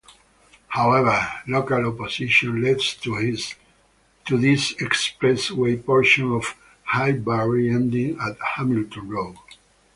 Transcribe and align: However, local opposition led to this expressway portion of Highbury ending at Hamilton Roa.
However, 0.69 1.31
local 1.47 1.85
opposition 1.85 2.59
led 2.63 2.79
to 2.79 3.17
this 3.21 3.53
expressway 4.25 5.85
portion 5.85 6.31
of 6.31 6.55
Highbury 6.85 7.69
ending 7.69 8.19
at 8.19 8.35
Hamilton 8.55 9.07
Roa. 9.09 9.35